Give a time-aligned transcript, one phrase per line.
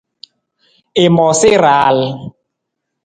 [1.03, 1.99] I moosa i raal.